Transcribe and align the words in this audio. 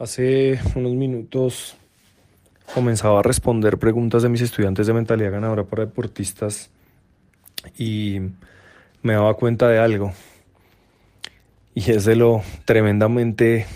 Hace 0.00 0.60
unos 0.76 0.92
minutos 0.92 1.76
comenzaba 2.72 3.18
a 3.18 3.22
responder 3.24 3.78
preguntas 3.78 4.22
de 4.22 4.28
mis 4.28 4.42
estudiantes 4.42 4.86
de 4.86 4.92
mentalidad 4.92 5.32
ganadora 5.32 5.64
para 5.64 5.86
deportistas 5.86 6.70
y 7.76 8.20
me 9.02 9.14
daba 9.14 9.34
cuenta 9.34 9.68
de 9.68 9.80
algo. 9.80 10.12
Y 11.74 11.90
es 11.90 12.04
de 12.04 12.14
lo 12.14 12.42
tremendamente 12.64 13.66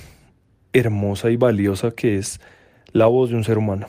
hermosa 0.72 1.28
y 1.28 1.36
valiosa 1.36 1.90
que 1.90 2.18
es 2.18 2.40
la 2.92 3.06
voz 3.06 3.30
de 3.30 3.36
un 3.36 3.42
ser 3.42 3.58
humano. 3.58 3.88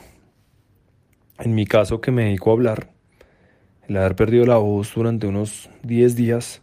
En 1.38 1.54
mi 1.54 1.66
caso 1.66 2.00
que 2.00 2.10
me 2.10 2.24
dedico 2.24 2.50
a 2.50 2.54
hablar, 2.54 2.90
el 3.86 3.96
haber 3.96 4.16
perdido 4.16 4.44
la 4.44 4.56
voz 4.56 4.92
durante 4.92 5.28
unos 5.28 5.70
10 5.84 6.16
días 6.16 6.62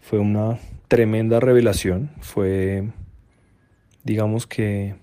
fue 0.00 0.18
una 0.18 0.58
tremenda 0.88 1.40
revelación. 1.40 2.10
Fue 2.22 2.88
digamos 4.08 4.46
que 4.46 4.94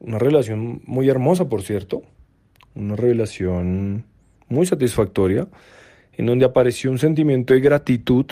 una 0.00 0.18
relación 0.18 0.80
muy 0.86 1.10
hermosa, 1.10 1.46
por 1.46 1.60
cierto, 1.60 2.00
una 2.74 2.96
revelación 2.96 4.06
muy 4.48 4.64
satisfactoria, 4.64 5.46
en 6.14 6.24
donde 6.24 6.46
apareció 6.46 6.90
un 6.90 6.98
sentimiento 6.98 7.52
de 7.52 7.60
gratitud 7.60 8.24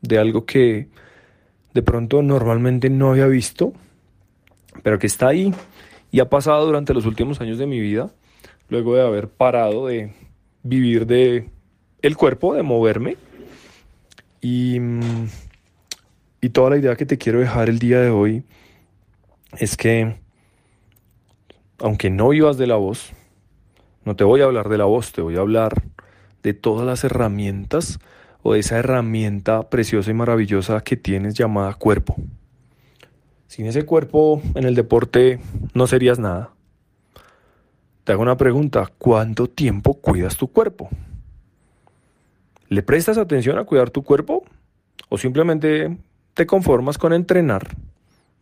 de 0.00 0.18
algo 0.18 0.46
que 0.46 0.86
de 1.74 1.82
pronto 1.82 2.22
normalmente 2.22 2.88
no 2.88 3.10
había 3.10 3.26
visto, 3.26 3.72
pero 4.84 5.00
que 5.00 5.08
está 5.08 5.26
ahí 5.26 5.52
y 6.12 6.20
ha 6.20 6.30
pasado 6.30 6.64
durante 6.64 6.94
los 6.94 7.04
últimos 7.04 7.40
años 7.40 7.58
de 7.58 7.66
mi 7.66 7.80
vida, 7.80 8.12
luego 8.68 8.94
de 8.94 9.02
haber 9.02 9.28
parado 9.28 9.88
de 9.88 10.12
vivir 10.62 11.04
de 11.04 11.50
el 12.00 12.16
cuerpo, 12.16 12.54
de 12.54 12.62
moverme. 12.62 13.16
Y, 14.40 14.76
y 16.40 16.50
toda 16.50 16.70
la 16.70 16.76
idea 16.76 16.94
que 16.94 17.06
te 17.06 17.18
quiero 17.18 17.40
dejar 17.40 17.68
el 17.68 17.80
día 17.80 18.00
de 18.00 18.10
hoy 18.10 18.44
es 19.58 19.76
que, 19.76 20.16
aunque 21.78 22.10
no 22.10 22.30
vivas 22.30 22.56
de 22.56 22.66
la 22.66 22.76
voz, 22.76 23.12
no 24.04 24.16
te 24.16 24.24
voy 24.24 24.40
a 24.40 24.44
hablar 24.44 24.68
de 24.68 24.78
la 24.78 24.84
voz, 24.84 25.12
te 25.12 25.20
voy 25.20 25.36
a 25.36 25.40
hablar 25.40 25.82
de 26.42 26.54
todas 26.54 26.86
las 26.86 27.04
herramientas 27.04 27.98
o 28.42 28.52
de 28.52 28.60
esa 28.60 28.78
herramienta 28.78 29.68
preciosa 29.68 30.10
y 30.10 30.14
maravillosa 30.14 30.82
que 30.82 30.96
tienes 30.96 31.34
llamada 31.34 31.74
cuerpo. 31.74 32.16
Sin 33.48 33.66
ese 33.66 33.84
cuerpo 33.84 34.40
en 34.54 34.64
el 34.64 34.74
deporte 34.74 35.40
no 35.74 35.86
serías 35.86 36.18
nada. 36.18 36.50
Te 38.04 38.12
hago 38.12 38.22
una 38.22 38.36
pregunta, 38.36 38.92
¿cuánto 38.98 39.48
tiempo 39.48 39.94
cuidas 39.94 40.36
tu 40.36 40.48
cuerpo? 40.48 40.88
¿Le 42.68 42.82
prestas 42.82 43.18
atención 43.18 43.58
a 43.58 43.64
cuidar 43.64 43.90
tu 43.90 44.04
cuerpo? 44.04 44.44
¿O 45.08 45.18
simplemente 45.18 45.96
te 46.34 46.46
conformas 46.46 46.98
con 46.98 47.12
entrenar 47.12 47.76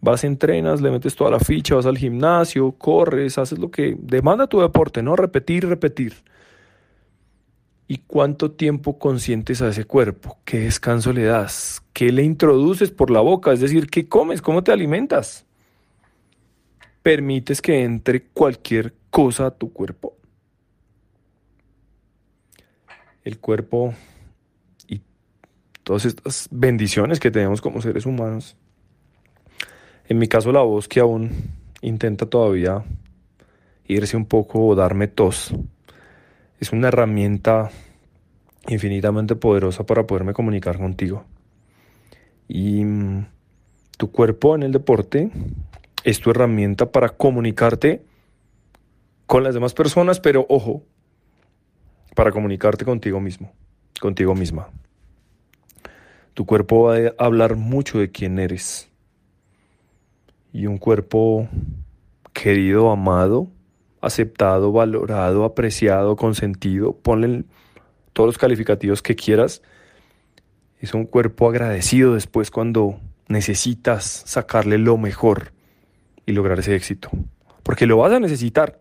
Vas, 0.05 0.23
entrenas, 0.23 0.83
le 0.83 0.91
metes 0.91 1.17
toda 1.17 1.31
la 1.31 1.41
ficha, 1.41 1.77
vas 1.77 1.87
al 1.87 1.97
gimnasio, 1.97 2.73
corres, 2.73 3.39
haces 3.39 3.59
lo 3.59 3.71
que 3.71 3.97
demanda 3.99 4.47
tu 4.47 4.61
deporte, 4.61 5.03
¿no? 5.03 5.17
Repetir, 5.17 5.67
repetir. 5.67 6.13
¿Y 7.89 7.97
cuánto 8.07 8.51
tiempo 8.51 8.99
consientes 8.99 9.63
a 9.63 9.69
ese 9.69 9.87
cuerpo? 9.87 10.37
¿Qué 10.45 10.59
descanso 10.59 11.11
le 11.15 11.25
das? 11.25 11.83
¿Qué 11.95 12.13
le 12.13 12.23
introduces 12.23 12.91
por 12.91 13.11
la 13.11 13.21
boca? 13.21 13.51
Es 13.55 13.61
decir, 13.61 13.89
¿qué 13.89 14.07
comes? 14.07 14.43
¿Cómo 14.43 14.63
te 14.63 14.73
alimentas? 14.73 15.47
¿Permites 17.03 17.63
que 17.63 17.83
entre 17.83 18.25
cualquier 18.25 18.93
cosa 19.09 19.47
a 19.47 19.51
tu 19.53 19.73
cuerpo? 19.73 20.19
El 23.23 23.39
cuerpo 23.39 23.95
y 24.87 25.01
todas 25.83 26.05
estas 26.05 26.47
bendiciones 26.51 27.19
que 27.19 27.31
tenemos 27.31 27.63
como 27.63 27.81
seres 27.81 28.05
humanos 28.05 28.55
en 30.09 30.19
mi 30.19 30.29
caso 30.29 30.53
la 30.53 30.61
voz 30.61 30.89
que 30.89 31.01
aún 31.01 31.31
intenta 31.81 32.27
todavía 32.27 32.85
irse 33.87 34.17
un 34.17 34.27
poco 34.27 34.67
o 34.67 34.75
darme 34.75 35.09
tos. 35.09 35.55
Es 36.61 36.73
una 36.73 36.89
herramienta 36.89 37.71
infinitamente 38.69 39.37
poderosa 39.37 39.85
para 39.85 40.07
poderme 40.07 40.33
comunicar 40.33 40.79
contigo. 40.79 41.25
Y 42.49 42.85
mm, 42.85 43.27
tu 43.97 44.11
cuerpo 44.11 44.55
en 44.55 44.63
el 44.63 44.73
deporte 44.73 45.31
es 46.05 46.21
tu 46.21 46.31
herramienta 46.31 46.91
para 46.91 47.11
comunicarte 47.11 48.03
con 49.27 49.43
las 49.43 49.55
demás 49.55 49.75
personas, 49.75 50.21
pero 50.21 50.47
ojo, 50.49 50.83
para 52.15 52.31
comunicarte 52.31 52.85
contigo 52.85 53.21
mismo, 53.21 53.53
contigo 54.01 54.35
misma. 54.35 54.69
Tu 56.35 56.45
cuerpo 56.47 56.85
va 56.85 56.97
a 56.97 57.25
hablar 57.25 57.57
mucho 57.57 57.99
de 57.99 58.11
quién 58.11 58.39
eres 58.39 58.91
y 60.55 60.69
un 60.69 60.79
cuerpo 60.79 61.49
querido, 62.33 62.93
amado, 62.93 63.49
aceptado, 64.01 64.71
valorado, 64.71 65.45
apreciado, 65.45 66.15
consentido, 66.15 66.97
ponle 66.97 67.43
todos 68.13 68.29
los 68.29 68.39
calificativos 68.39 69.03
que 69.03 69.17
quieras. 69.17 69.63
Es 70.79 70.95
un 70.95 71.07
cuerpo 71.07 71.49
agradecido 71.49 72.15
después 72.15 72.53
cuando 72.53 73.01
necesitas 73.27 74.05
sacarle 74.05 74.79
lo 74.79 74.97
mejor 74.97 75.53
y 76.25 76.33
lograr 76.33 76.61
ese 76.61 76.77
éxito. 76.77 77.11
Porque 77.65 77.87
lo 77.87 77.97
vas 77.97 78.13
a 78.13 78.21
necesitar. 78.21 78.81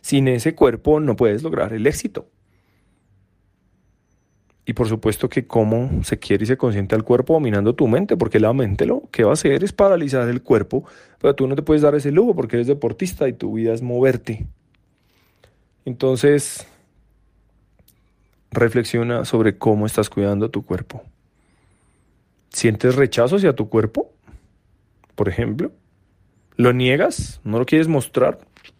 Sin 0.00 0.26
ese 0.26 0.56
cuerpo 0.56 0.98
no 0.98 1.14
puedes 1.14 1.44
lograr 1.44 1.72
el 1.72 1.86
éxito. 1.86 2.26
Y 4.64 4.74
por 4.74 4.88
supuesto 4.88 5.28
que 5.28 5.46
cómo 5.46 6.04
se 6.04 6.18
quiere 6.18 6.44
y 6.44 6.46
se 6.46 6.56
consiente 6.56 6.94
al 6.94 7.02
cuerpo 7.02 7.34
dominando 7.34 7.74
tu 7.74 7.88
mente, 7.88 8.16
porque 8.16 8.38
la 8.38 8.52
mente 8.52 8.86
lo 8.86 9.02
que 9.10 9.24
va 9.24 9.30
a 9.30 9.32
hacer 9.32 9.64
es 9.64 9.72
paralizar 9.72 10.28
el 10.28 10.42
cuerpo, 10.42 10.84
pero 11.18 11.34
tú 11.34 11.48
no 11.48 11.56
te 11.56 11.62
puedes 11.62 11.82
dar 11.82 11.94
ese 11.96 12.12
lujo 12.12 12.34
porque 12.34 12.56
eres 12.56 12.68
deportista 12.68 13.28
y 13.28 13.32
tu 13.32 13.54
vida 13.54 13.74
es 13.74 13.82
moverte. 13.82 14.46
Entonces, 15.84 16.66
reflexiona 18.52 19.24
sobre 19.24 19.58
cómo 19.58 19.86
estás 19.86 20.08
cuidando 20.08 20.50
tu 20.50 20.64
cuerpo. 20.64 21.02
¿Sientes 22.50 22.94
rechazo 22.94 23.36
hacia 23.36 23.54
tu 23.54 23.68
cuerpo? 23.68 24.12
Por 25.14 25.28
ejemplo, 25.28 25.72
¿lo 26.56 26.72
niegas? 26.72 27.40
¿No 27.44 27.58
lo 27.58 27.66
quieres 27.66 27.88
mostrar? 27.88 28.38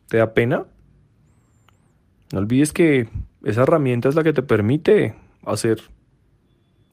¿Te 0.09 0.19
da 0.19 0.35
pena? 0.35 0.67
No 2.33 2.39
olvides 2.39 2.73
que 2.73 3.09
esa 3.45 3.63
herramienta 3.63 4.09
es 4.09 4.15
la 4.15 4.23
que 4.23 4.33
te 4.33 4.43
permite 4.43 5.15
hacer 5.45 5.83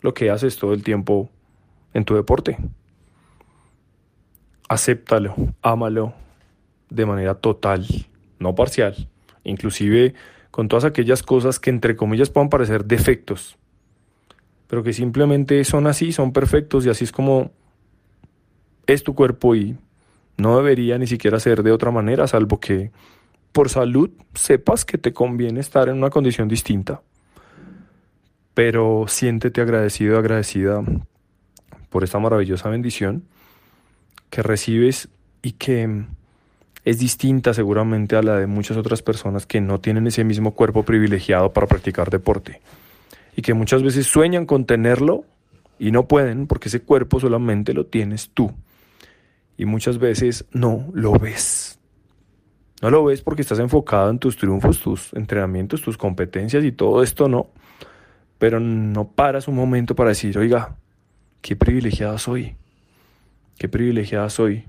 lo 0.02 0.14
que 0.14 0.30
haces 0.30 0.58
todo 0.58 0.74
el 0.74 0.84
tiempo 0.84 1.30
en 1.94 2.06
tu 2.06 2.16
deporte. 2.16 2.58
Acéptalo, 4.68 5.36
ámalo 5.62 6.14
de 6.90 7.06
manera 7.06 7.36
total, 7.36 7.86
no 8.40 8.56
parcial, 8.56 9.08
inclusive 9.44 10.14
con 10.52 10.68
todas 10.68 10.86
aquellas 10.86 11.24
cosas 11.24 11.60
que 11.60 11.70
entre 11.70 11.96
comillas 11.96 12.30
puedan 12.30 12.50
parecer 12.50 12.86
defectos, 12.86 13.58
pero 14.68 14.84
que 14.84 14.94
simplemente 14.94 15.64
son 15.64 15.88
así, 15.88 16.12
son 16.12 16.34
perfectos 16.34 16.86
y 16.86 16.90
así 16.90 17.04
es 17.04 17.12
como 17.12 17.52
es 18.88 19.04
tu 19.04 19.14
cuerpo 19.14 19.56
y 19.56 19.78
no 20.38 20.58
debería 20.58 20.98
ni 20.98 21.08
siquiera 21.08 21.40
ser 21.40 21.64
de 21.64 21.72
otra 21.72 21.92
manera, 21.92 22.28
salvo 22.28 22.60
que 22.60 22.92
por 23.52 23.70
salud 23.70 24.12
sepas 24.34 24.86
que 24.86 24.98
te 24.98 25.14
conviene 25.14 25.60
estar 25.60 25.90
en 25.90 25.98
una 25.98 26.10
condición 26.10 26.48
distinta 26.48 27.02
pero 28.60 29.06
siéntete 29.08 29.62
agradecido, 29.62 30.20
agradecida 30.20 30.84
por 31.90 32.04
esta 32.04 32.20
maravillosa 32.20 32.68
bendición 32.68 33.24
que 34.30 34.44
recibes 34.44 35.08
y 35.42 35.54
que 35.54 36.04
es 36.84 37.00
distinta 37.00 37.54
seguramente 37.54 38.18
a 38.18 38.22
la 38.22 38.36
de 38.36 38.48
muchas 38.48 38.76
otras 38.76 39.02
personas 39.02 39.46
que 39.46 39.62
no 39.62 39.80
tienen 39.80 40.08
ese 40.08 40.26
mismo 40.26 40.56
cuerpo 40.56 40.84
privilegiado 40.84 41.54
para 41.54 41.68
practicar 41.68 42.10
deporte 42.10 42.60
y 43.34 43.44
que 43.44 43.54
muchas 43.54 43.82
veces 43.82 44.08
sueñan 44.08 44.46
con 44.46 44.66
tenerlo 44.66 45.24
y 45.80 45.92
no 45.92 46.10
pueden 46.10 46.46
porque 46.46 46.68
ese 46.68 46.82
cuerpo 46.82 47.22
solamente 47.22 47.74
lo 47.74 47.86
tienes 47.86 48.32
tú 48.34 48.52
y 49.56 49.64
muchas 49.64 50.00
veces 50.00 50.44
no 50.52 50.90
lo 50.92 51.14
ves. 51.14 51.80
No 52.82 52.90
lo 52.90 53.06
ves 53.06 53.22
porque 53.22 53.42
estás 53.42 53.60
enfocado 53.60 54.10
en 54.10 54.20
tus 54.20 54.36
triunfos, 54.36 54.82
tus 54.82 55.14
entrenamientos, 55.14 55.82
tus 55.82 55.98
competencias 55.98 56.66
y 56.66 56.74
todo 56.74 57.04
esto 57.04 57.30
no 57.30 57.52
pero 58.40 58.60
no 58.60 59.10
paras 59.10 59.48
un 59.48 59.56
momento 59.56 59.96
para 59.96 60.10
decir, 60.10 60.38
oiga, 60.38 60.78
qué 61.42 61.56
privilegiada 61.56 62.18
soy, 62.18 62.56
qué 63.58 63.68
privilegiada 63.68 64.30
soy. 64.30 64.64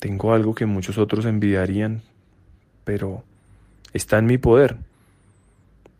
Tengo 0.00 0.34
algo 0.34 0.54
que 0.54 0.66
muchos 0.66 0.98
otros 0.98 1.24
envidiarían, 1.26 2.02
pero 2.84 3.22
está 3.92 4.18
en 4.18 4.26
mi 4.26 4.36
poder. 4.36 4.76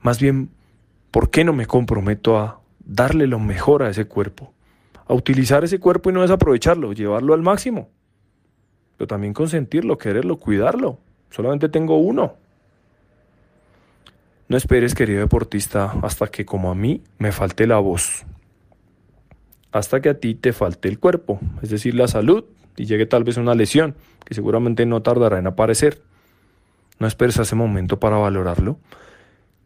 Más 0.01 0.21
bien, 0.21 0.51
¿por 1.11 1.31
qué 1.31 1.45
no 1.45 1.53
me 1.53 1.67
comprometo 1.67 2.39
a 2.39 2.61
darle 2.85 3.27
lo 3.27 3.39
mejor 3.39 3.85
a 3.85 3.91
ese 3.91 4.07
cuerpo? 4.07 4.53
A 5.07 5.15
utilizar 5.15 5.63
ese 5.63 5.79
cuerpo 5.79 6.11
y 6.11 6.13
no 6.13 6.23
desaprovecharlo, 6.23 6.93
llevarlo 6.95 7.35
al 7.35 7.43
máximo. 7.43 7.91
Pero 8.97 9.07
también 9.07 9.35
consentirlo, 9.35 9.99
quererlo, 9.99 10.39
cuidarlo. 10.39 10.99
Solamente 11.31 11.69
tengo 11.69 11.99
uno. 11.99 12.40
No 14.51 14.57
esperes, 14.57 14.97
querido 14.97 15.21
deportista, 15.21 15.93
hasta 16.03 16.27
que 16.27 16.45
como 16.45 16.73
a 16.73 16.75
mí 16.75 17.05
me 17.19 17.31
falte 17.31 17.69
la 17.69 17.79
voz. 17.79 18.27
Hasta 19.71 20.01
que 20.01 20.09
a 20.09 20.19
ti 20.19 20.35
te 20.35 20.53
falte 20.53 20.89
el 20.89 20.99
cuerpo, 20.99 21.39
es 21.63 21.71
decir, 21.71 21.95
la 21.95 22.09
salud 22.09 22.43
y 22.77 22.87
llegue 22.87 23.07
tal 23.07 23.23
vez 23.23 23.37
una 23.37 23.55
lesión 23.55 23.95
que 24.25 24.35
seguramente 24.35 24.87
no 24.87 25.03
tardará 25.03 25.39
en 25.39 25.47
aparecer. 25.47 26.03
No 26.99 27.07
esperes 27.07 27.39
a 27.39 27.43
ese 27.43 27.55
momento 27.55 28.01
para 28.01 28.17
valorarlo, 28.17 28.81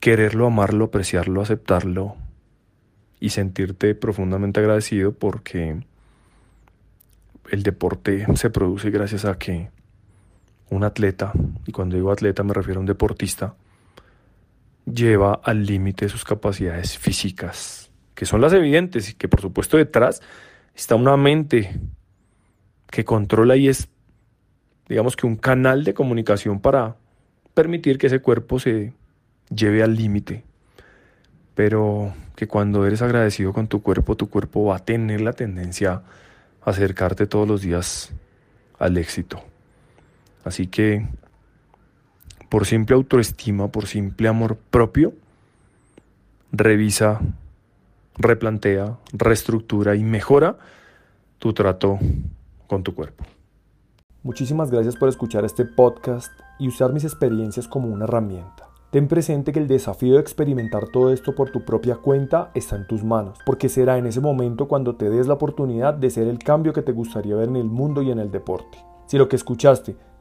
quererlo, 0.01 0.49
amarlo, 0.49 0.85
apreciarlo, 0.85 1.41
aceptarlo 1.41 2.17
y 3.21 3.31
sentirte 3.31 3.95
profundamente 3.95 4.61
agradecido 4.61 5.13
porque 5.13 5.83
el 7.51 7.63
deporte 7.63 8.27
se 8.37 8.51
produce 8.51 8.91
gracias 8.91 9.25
a 9.25 9.39
que 9.39 9.71
un 10.69 10.85
atleta, 10.85 11.33
y 11.65 11.73
cuando 11.73 11.97
digo 11.97 12.13
atleta 12.13 12.43
me 12.43 12.53
refiero 12.53 12.81
a 12.81 12.83
un 12.83 12.87
deportista, 12.87 13.55
lleva 14.87 15.41
al 15.43 15.67
límite 15.67 16.09
sus 16.09 16.25
capacidades 16.25 16.99
físicas, 16.99 17.91
que 18.15 18.27
son 18.27 18.41
las 18.41 18.53
evidentes 18.53 19.11
y 19.11 19.15
que 19.15 19.29
por 19.29 19.41
supuesto 19.41 19.77
detrás 19.77 20.21
está 20.75 20.95
una 20.95 21.17
mente 21.17 21.79
que 22.91 23.05
controla 23.05 23.57
y 23.57 23.69
es, 23.69 23.89
digamos 24.89 25.17
que 25.17 25.27
un 25.27 25.37
canal 25.37 25.85
de 25.85 25.95
comunicación 25.95 26.61
para 26.61 26.97
permitir 27.55 27.99
que 27.99 28.09
ese 28.09 28.21
cuerpo 28.21 28.59
se 28.59 28.93
lleve 29.55 29.83
al 29.83 29.97
límite. 29.97 30.45
Pero 31.55 32.13
que 32.35 32.49
cuando 32.49 32.85
eres 32.87 33.01
agradecido 33.01 33.53
con 33.53 33.69
tu 33.69 33.81
cuerpo, 33.83 34.17
tu 34.17 34.29
cuerpo 34.29 34.65
va 34.67 34.77
a 34.77 34.85
tener 34.85 35.21
la 35.21 35.33
tendencia 35.33 36.03
a 36.63 36.71
acercarte 36.71 37.27
todos 37.27 37.47
los 37.47 37.63
días 37.63 38.13
al 38.79 38.97
éxito. 38.97 39.43
Así 40.45 40.67
que, 40.67 41.07
por 42.55 42.67
simple 42.67 42.95
autoestima, 42.95 43.67
por 43.67 43.87
simple 43.89 44.29
amor 44.29 44.57
propio, 44.71 45.13
revisa, 46.53 47.21
replantea, 48.17 48.97
reestructura 49.13 49.97
y 49.97 50.05
mejora 50.05 50.57
tu 51.41 51.53
trato 51.53 51.99
con 52.69 52.85
tu 52.85 52.95
cuerpo. 52.95 53.25
Muchísimas 54.23 54.71
gracias 54.71 54.95
por 54.95 55.09
escuchar 55.09 55.45
este 55.45 55.65
podcast 55.65 56.31
y 56.61 56.69
usar 56.69 56.93
mis 56.93 57.03
experiencias 57.03 57.67
como 57.67 57.89
una 57.89 58.05
herramienta. 58.05 58.69
Ten 58.93 59.09
presente 59.09 59.51
que 59.51 59.59
el 59.59 59.67
desafío 59.67 60.15
de 60.15 60.21
experimentar 60.21 60.87
todo 60.93 61.13
esto 61.13 61.35
por 61.35 61.51
tu 61.51 61.65
propia 61.65 61.97
cuenta 61.97 62.53
está 62.55 62.77
en 62.77 62.87
tus 62.87 63.03
manos, 63.03 63.37
porque 63.45 63.69
será 63.69 63.99
en 63.99 64.07
ese 64.07 64.21
momento 64.21 64.69
cuando 64.69 64.95
te 64.95 65.11
des 65.11 65.27
la 65.27 65.35
oportunidad 65.35 65.95
de 65.95 66.09
ser 66.09 66.29
el 66.29 66.39
cambio 66.39 66.73
que 66.73 66.83
te 66.83 66.93
gustaría 66.93 67.35
ver 67.35 67.49
en 67.49 67.57
el 67.57 67.65
mundo 67.65 68.01
y 68.01 68.13
en 68.13 68.21
el 68.21 68.31
deporte. 68.31 68.79
Si 69.09 69.19
lo 69.19 69.29
que 69.29 69.35
escuchaste 69.35 69.97